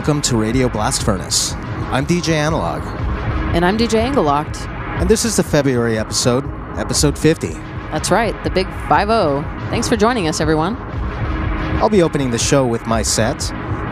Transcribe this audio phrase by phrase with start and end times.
[0.00, 1.52] welcome to Radio Blast Furnace.
[1.92, 2.80] I'm DJ Analog,
[3.54, 4.66] And I'm DJ Anglelocked.
[4.98, 6.42] and this is the February episode,
[6.78, 7.48] episode 50.
[7.48, 9.42] That's right, the big 5 0.
[9.68, 10.76] Thanks for joining us, everyone.
[11.82, 13.40] I'll be opening the show with my set,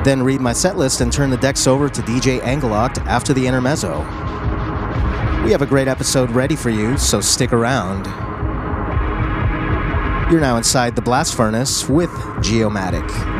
[0.02, 3.46] then read my set list and turn the decks over to DJ Anglelocked after the
[3.46, 3.98] intermezzo.
[5.44, 8.06] We have a great episode ready for you, so stick around.
[10.32, 12.08] You're now inside the blast furnace with
[12.40, 13.37] Geomatic.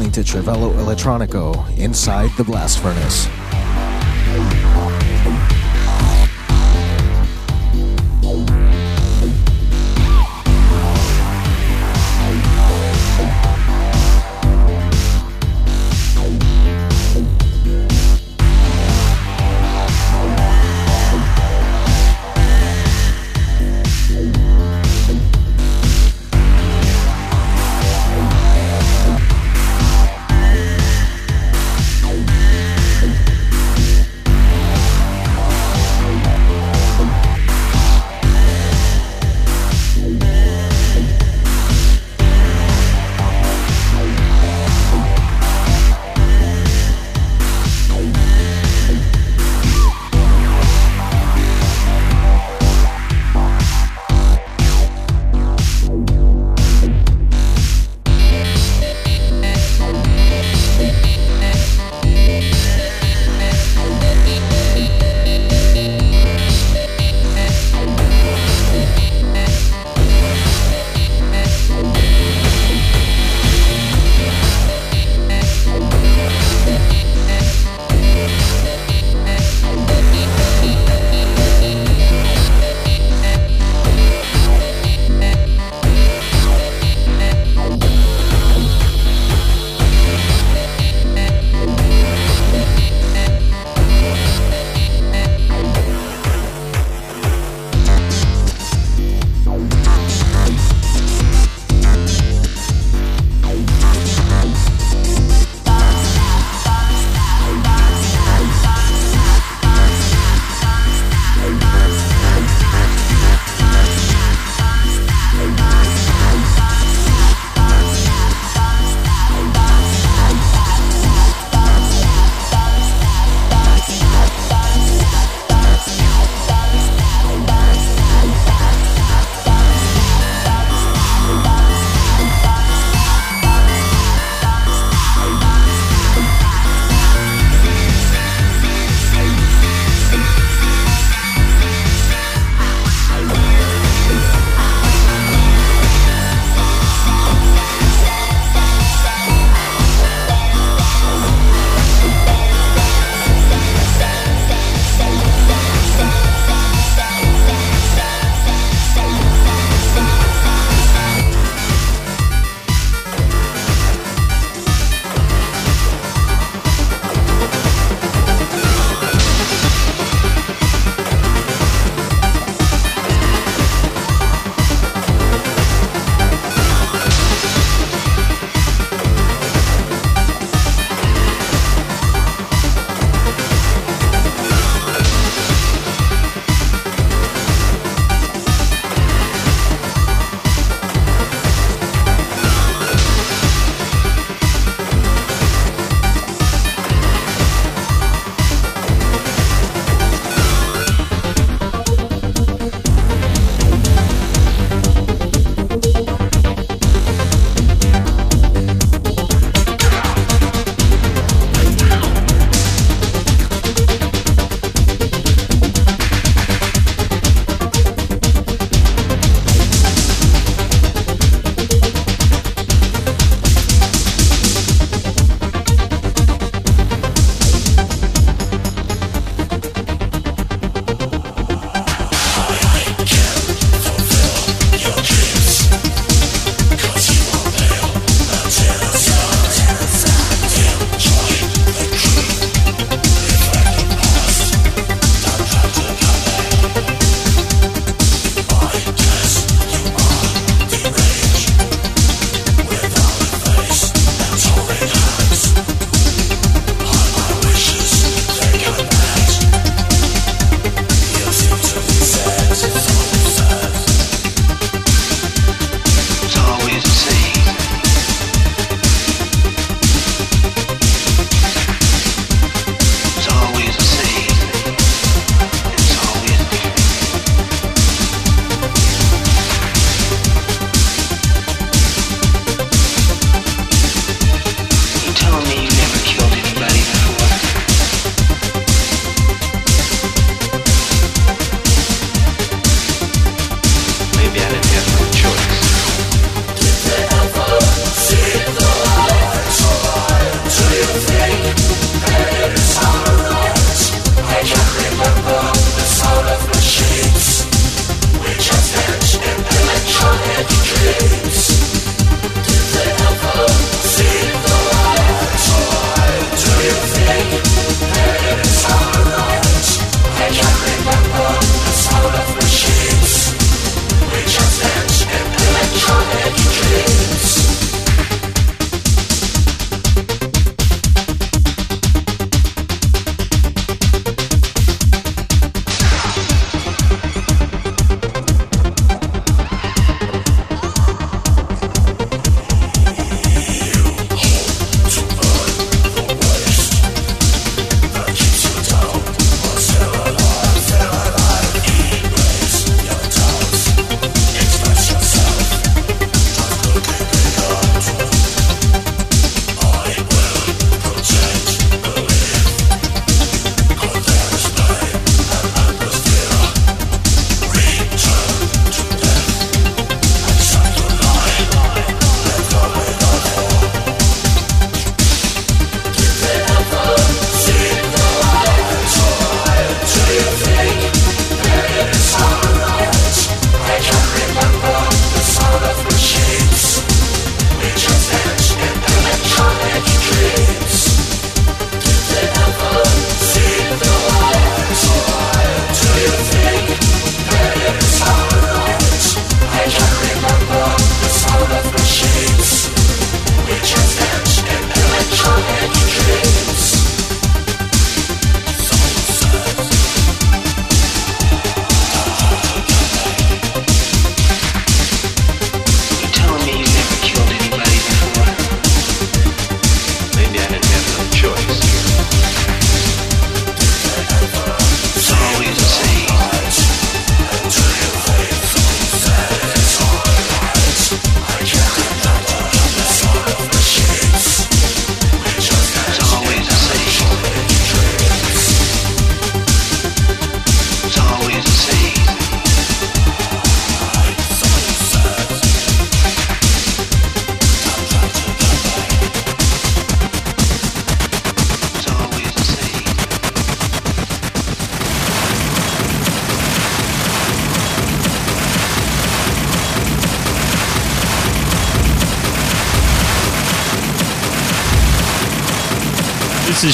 [0.00, 3.28] Listening to Trivello Electronico inside the blast furnace.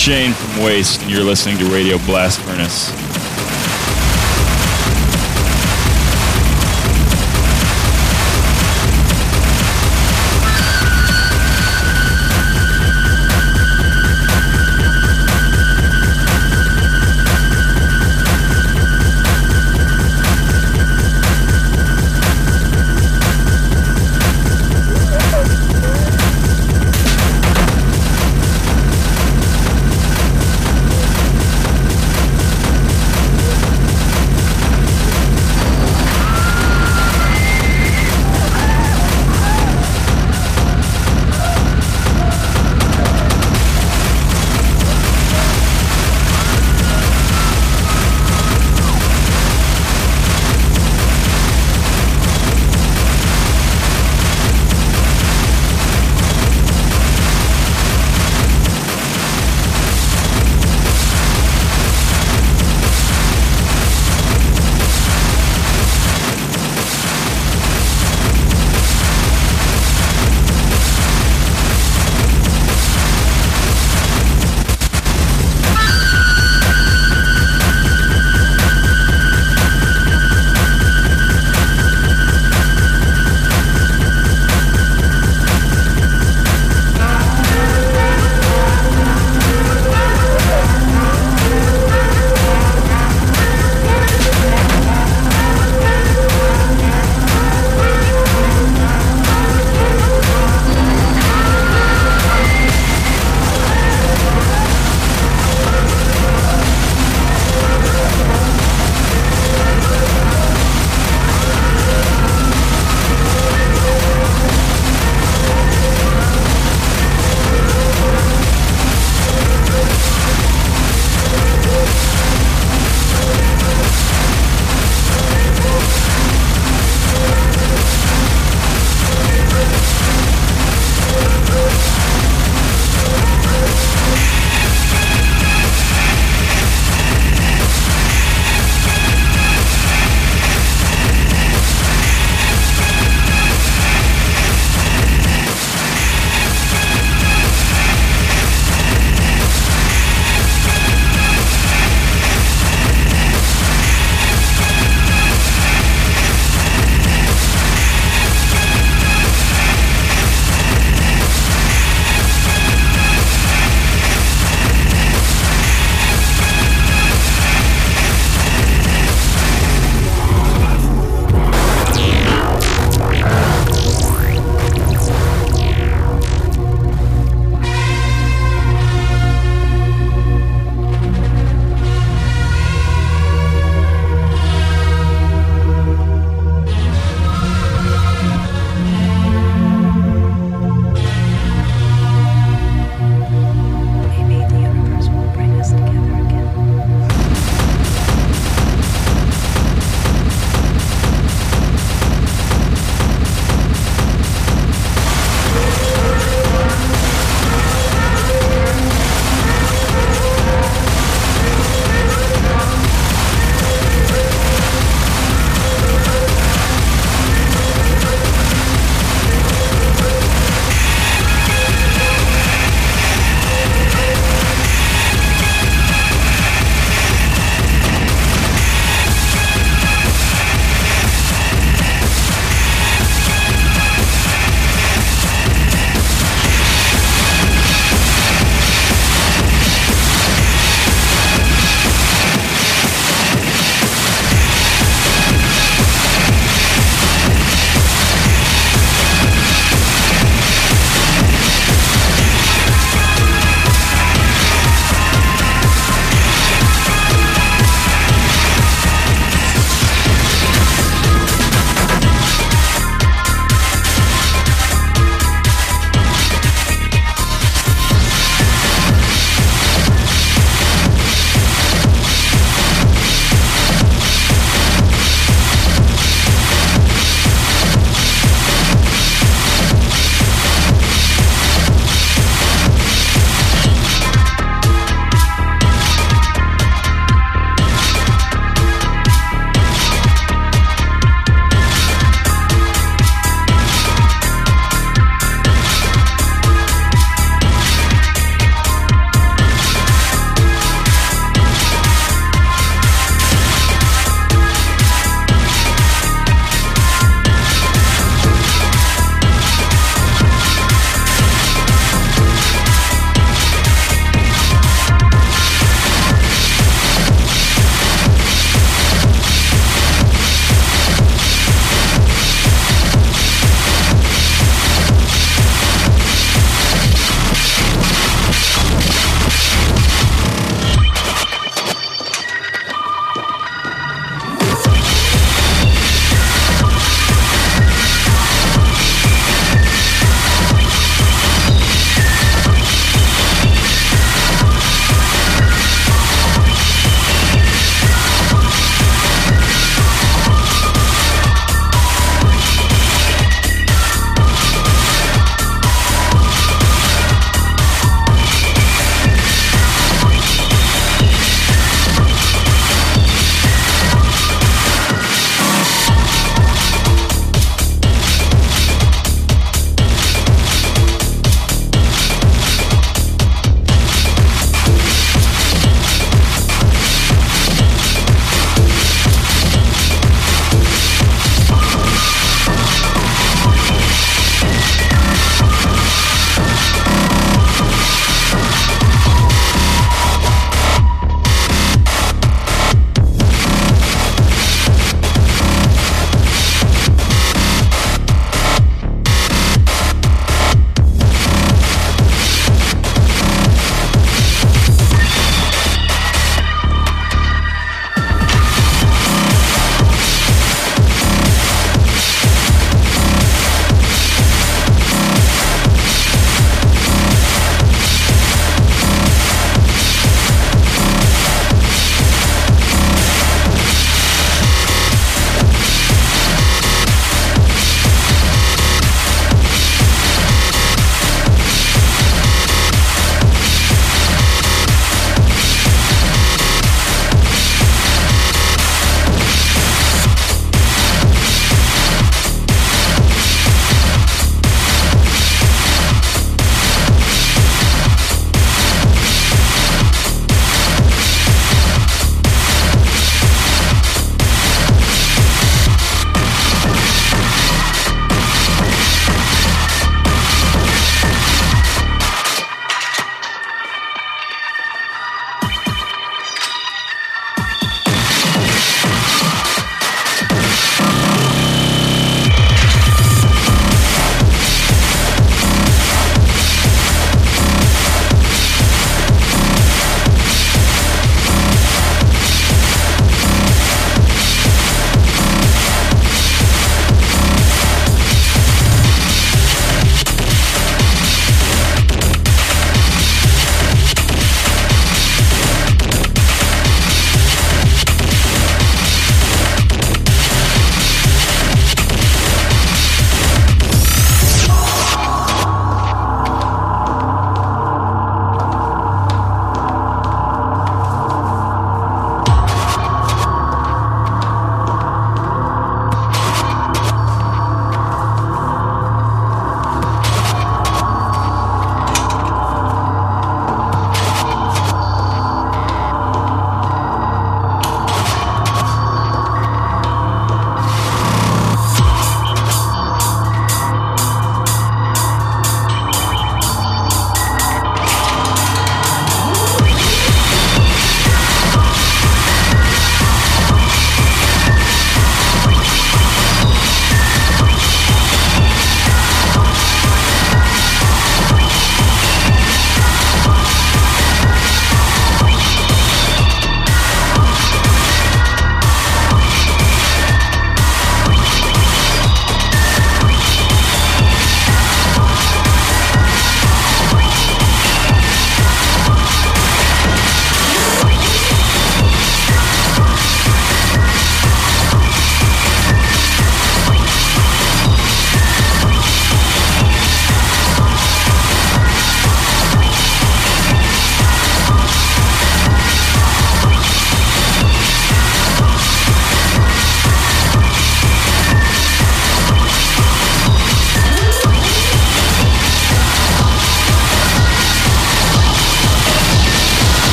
[0.00, 2.99] Shane from Waste, and you're listening to Radio Blast Furnace.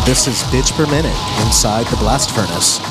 [0.00, 2.89] And this is Bitch Per Minute inside the Blast Furnace.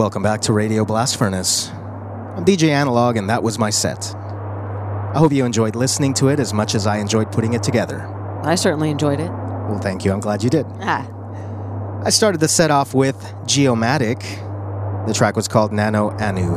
[0.00, 1.68] Welcome back to Radio Blast Furnace.
[1.68, 4.14] I'm DJ Analog, and that was my set.
[4.16, 8.06] I hope you enjoyed listening to it as much as I enjoyed putting it together.
[8.42, 9.30] I certainly enjoyed it.
[9.30, 10.12] Well, thank you.
[10.12, 10.64] I'm glad you did.
[10.80, 11.06] Ah,
[12.02, 14.20] I started the set off with Geomatic.
[15.06, 16.56] The track was called Nano Anu.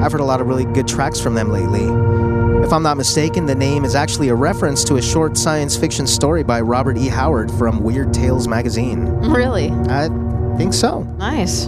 [0.04, 1.84] I've heard a lot of really good tracks from them lately.
[2.64, 6.08] If I'm not mistaken, the name is actually a reference to a short science fiction
[6.08, 7.08] story by Robert E.
[7.08, 9.06] Howard from Weird Tales magazine.
[9.32, 10.08] Really I
[10.58, 11.04] think so.
[11.18, 11.66] nice.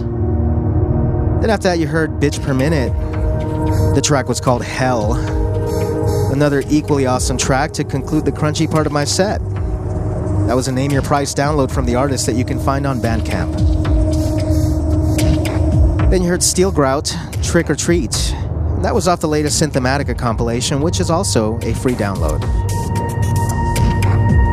[1.40, 2.92] Then after that, you heard Bitch Per Minute.
[3.94, 5.14] The track was called Hell.
[6.32, 9.40] Another equally awesome track to conclude the crunchy part of my set.
[10.46, 13.00] That was a Name Your Price download from the artist that you can find on
[13.00, 13.85] Bandcamp.
[16.16, 18.10] Then you heard Steel Grout, Trick or Treat.
[18.80, 22.40] That was off the latest Synthematica compilation, which is also a free download.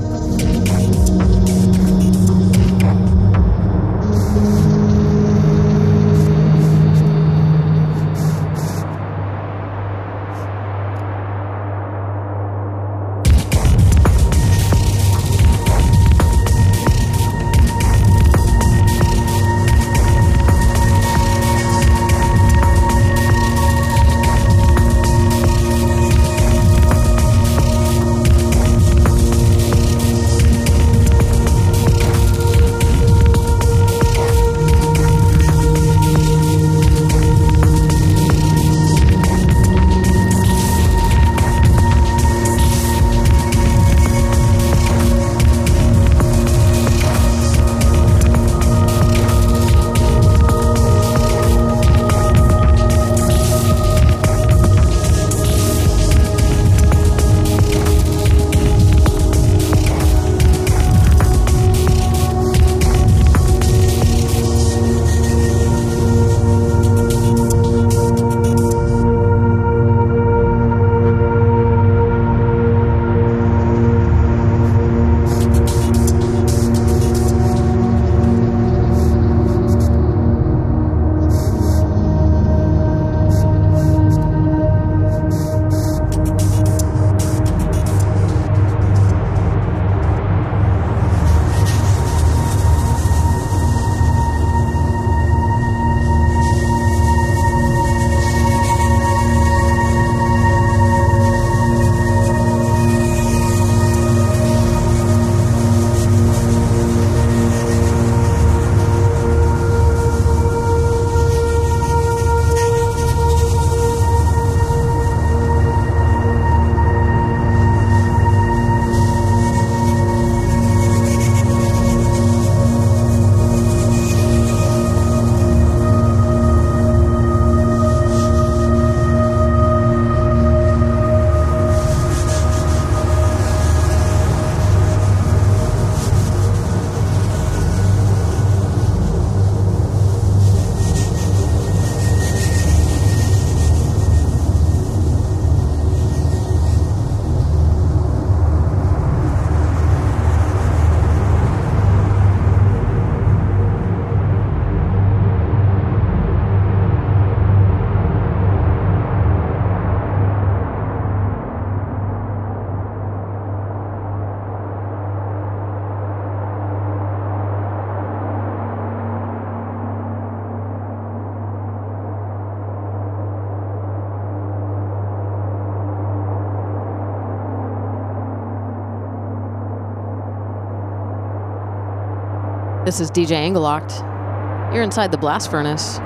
[182.91, 184.73] This is DJ Angelocked.
[184.73, 185.97] You're inside the blast furnace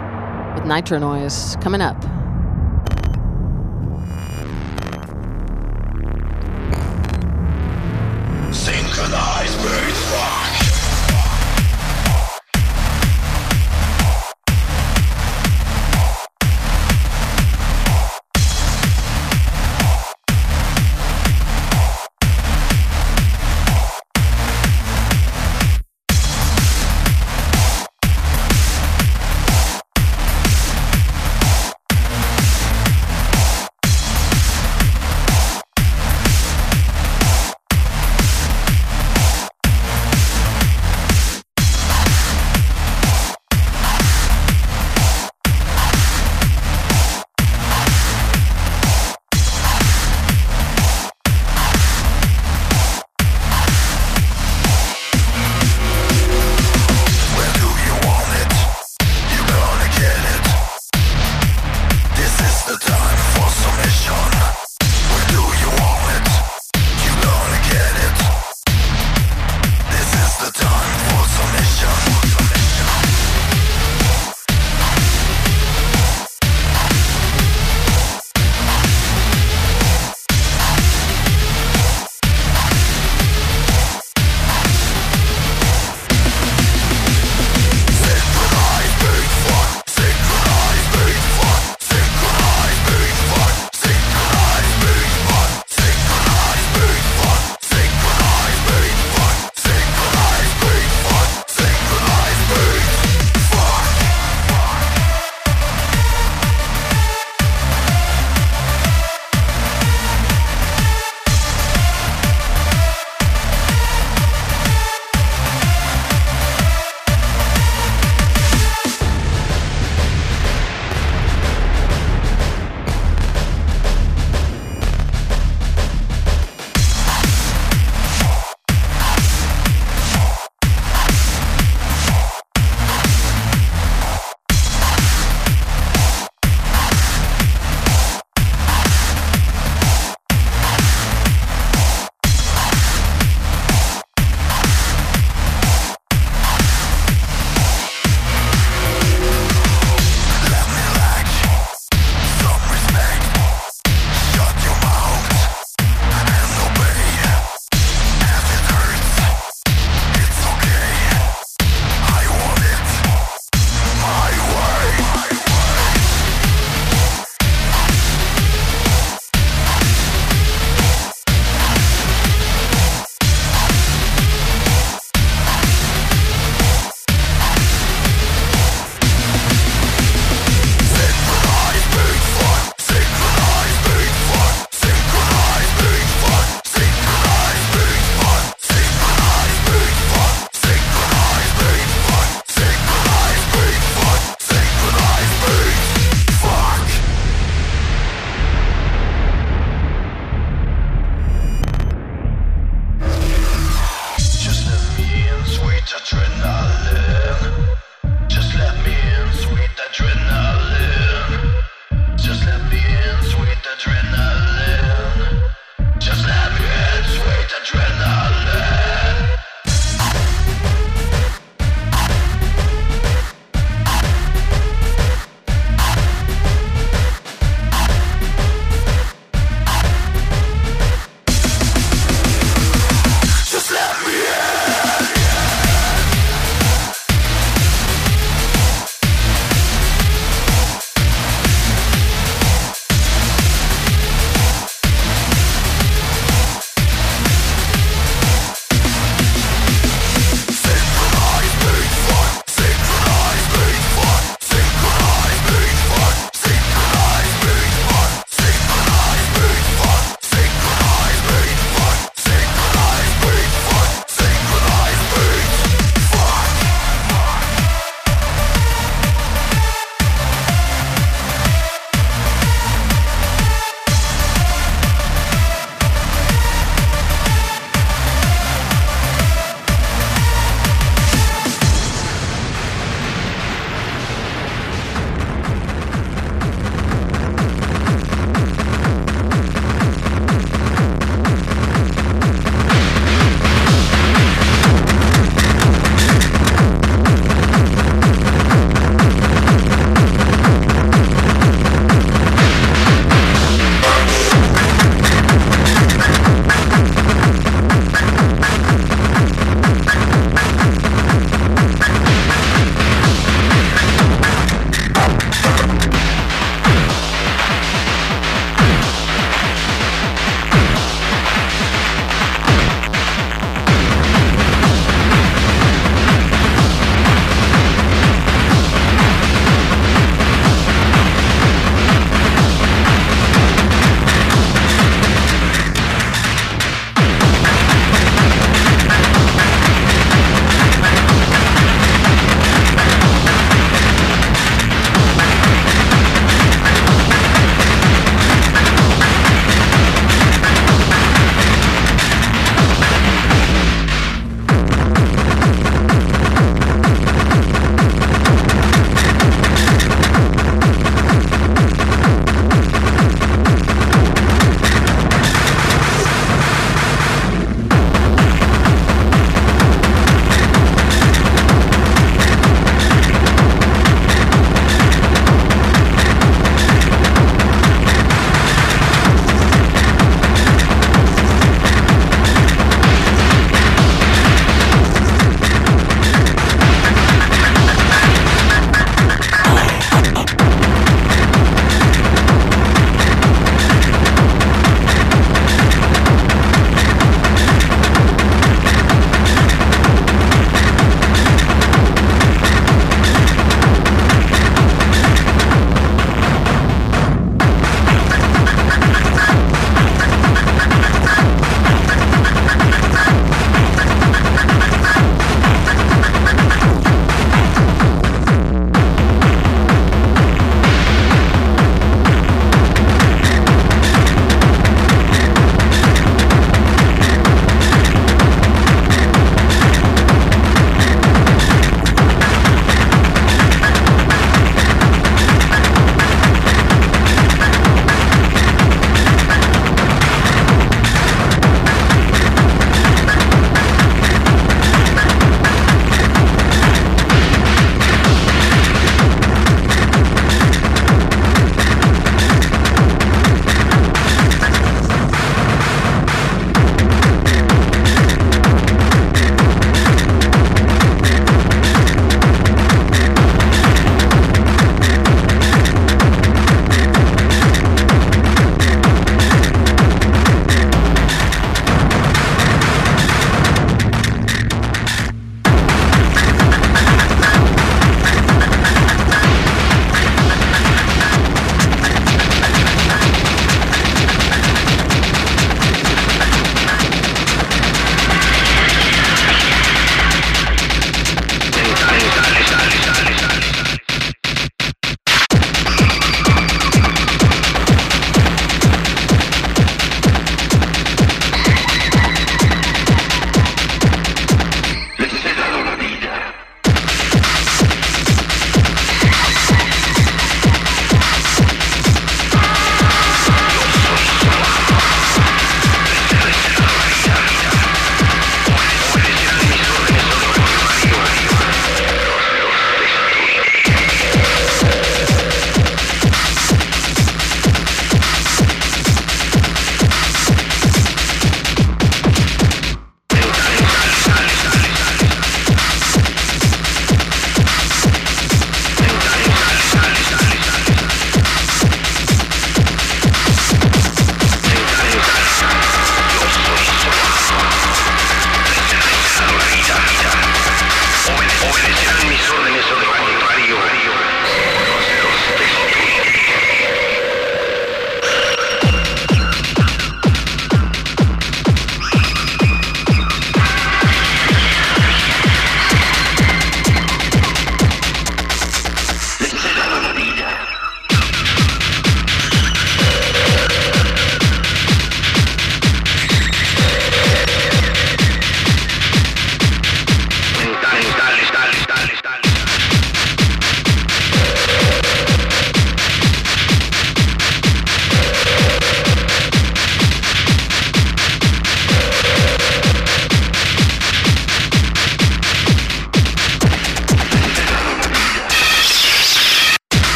[0.54, 2.00] with Nitro Noise coming up.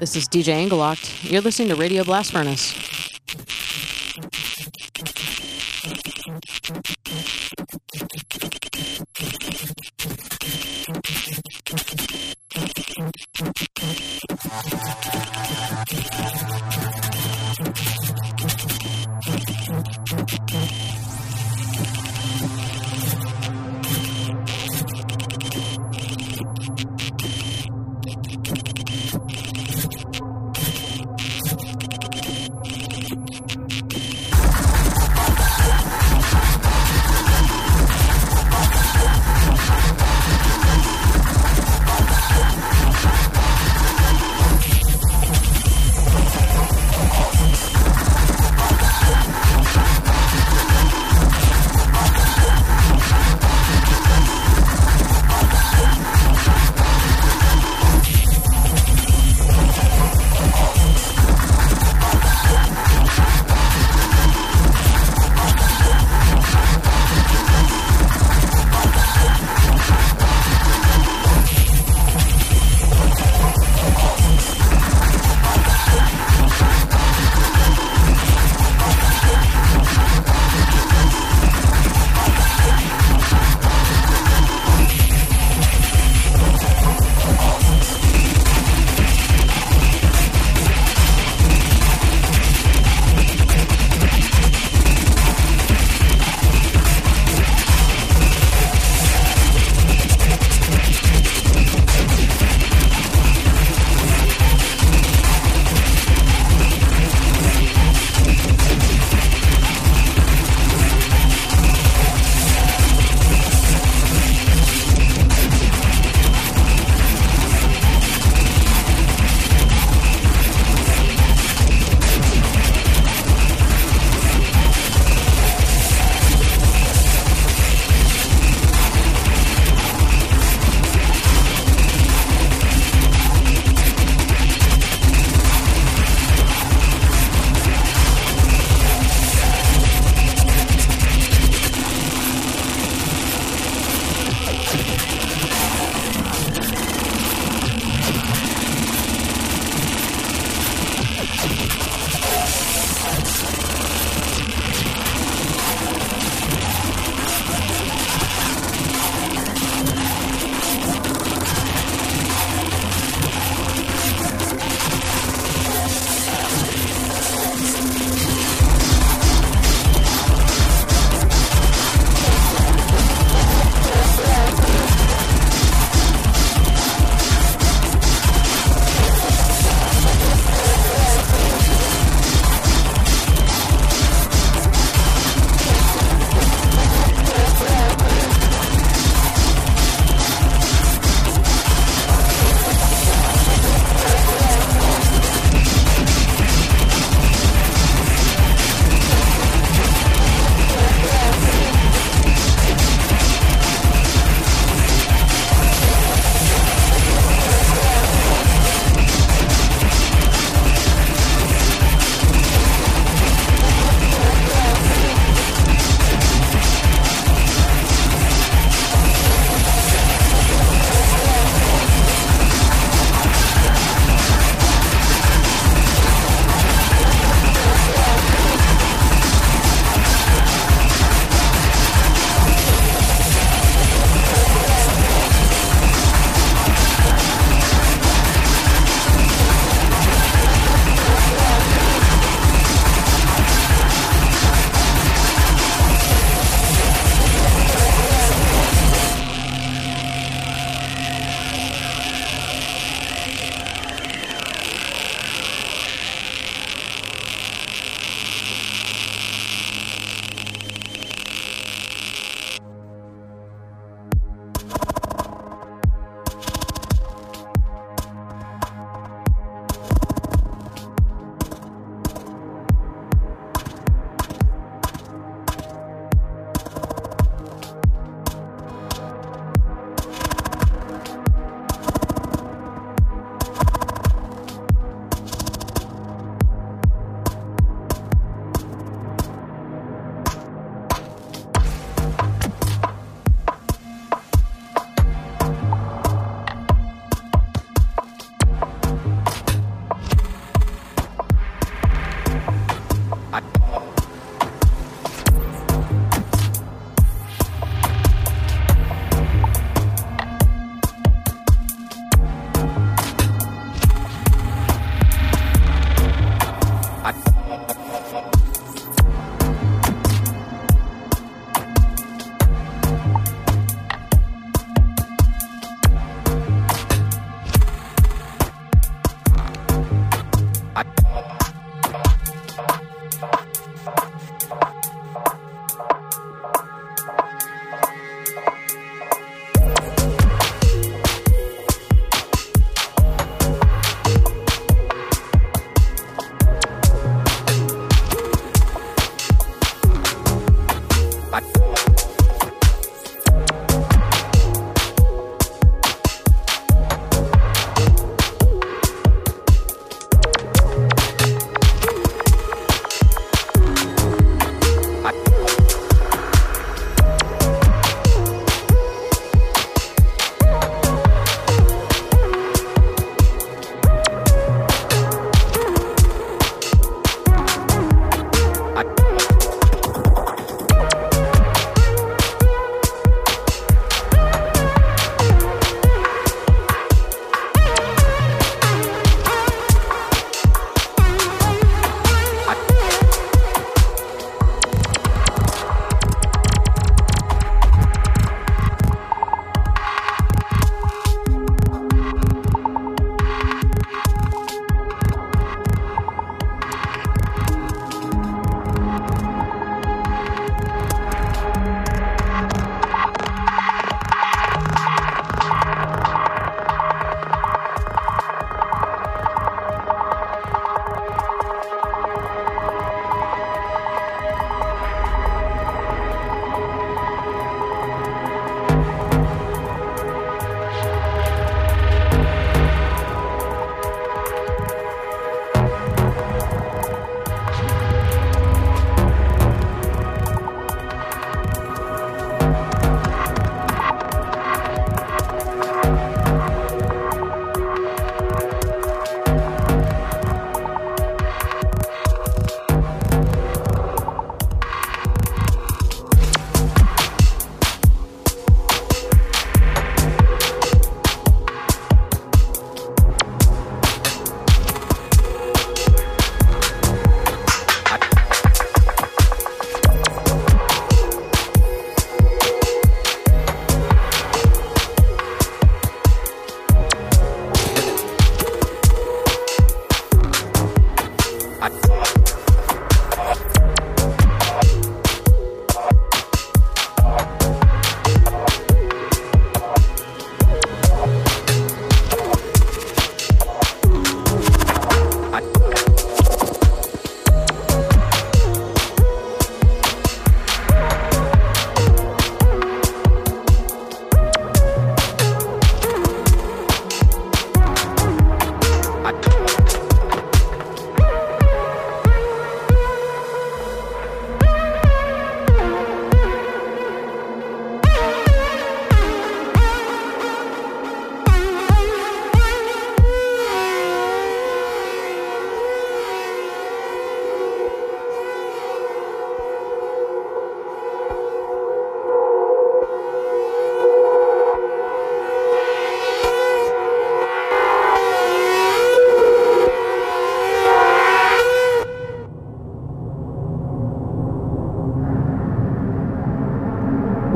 [0.00, 1.30] This is DJ Engelockt.
[1.30, 2.83] You're listening to Radio Blast Furnace.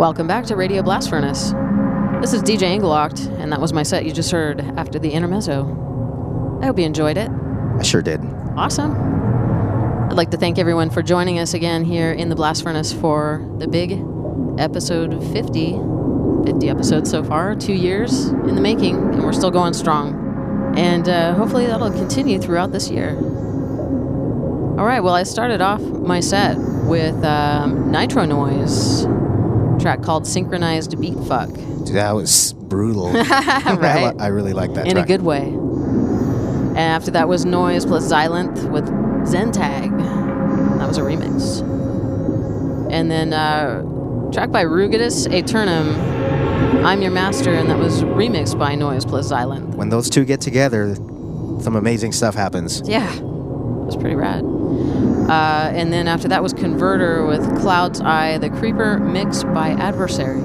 [0.09, 1.53] Welcome back to Radio Blast Furnace.
[2.23, 6.59] This is DJ Engelockt, and that was my set you just heard after the intermezzo.
[6.63, 7.31] I hope you enjoyed it.
[7.31, 8.23] I sure did.
[8.57, 8.93] Awesome.
[10.11, 13.47] I'd like to thank everyone for joining us again here in the Blast Furnace for
[13.59, 14.03] the big
[14.59, 15.79] episode 50.
[16.47, 20.73] 50 episodes so far, two years in the making, and we're still going strong.
[20.75, 23.15] And uh, hopefully that'll continue throughout this year.
[24.79, 29.07] All right, well, I started off my set with um, Nitro Noise,
[29.79, 31.49] track called Synchronized Beat Fuck.
[31.53, 33.07] Dude, that was brutal.
[33.79, 34.15] Right?
[34.19, 35.05] I, I really like that in track.
[35.05, 35.43] a good way.
[35.43, 38.87] And after that was Noise plus Xylanth with
[39.27, 39.97] Zentag.
[40.79, 41.61] That was a remix.
[42.91, 43.83] And then uh,
[44.33, 45.95] track by Rugitus Aeternum,
[46.85, 49.75] I'm Your Master, and that was remixed by Noise plus Xylanth.
[49.75, 52.83] when those two get together, some amazing stuff happens.
[52.89, 54.43] Yeah, it was pretty rad.
[55.29, 60.41] Uh, and then after that was Converter with Cloud's Eye, the Creeper mixed by Adversary.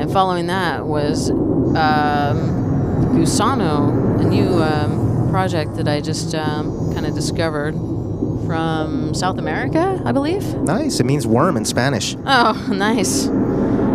[0.00, 1.76] And following that was um,
[3.14, 7.72] Gusano, a new um, project that I just um, kind of discovered
[8.46, 10.42] from South America, I believe.
[10.56, 11.00] Nice.
[11.00, 12.16] It means worm in Spanish.
[12.26, 13.28] Oh, nice.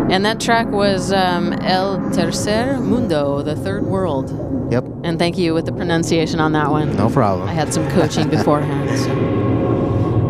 [0.09, 4.29] And that track was um, El Tercer Mundo, the third world.
[4.71, 4.85] Yep.
[5.03, 6.95] And thank you with the pronunciation on that one.
[6.95, 7.49] No problem.
[7.49, 8.99] I had some coaching beforehand.
[8.99, 9.11] So.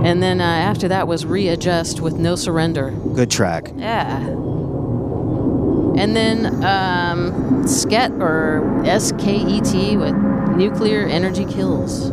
[0.05, 2.91] And then uh, after that was Readjust with No Surrender.
[2.91, 3.73] Good track.
[3.75, 4.17] Yeah.
[5.97, 10.15] And then um, Sket or S K E T with
[10.55, 12.09] Nuclear Energy Kills.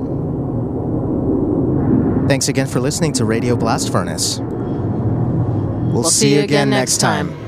[2.29, 4.39] Thanks again for listening to Radio Blast Furnace.
[4.39, 7.44] We'll, We'll see you again next time.